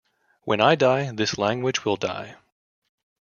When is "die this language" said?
0.73-1.85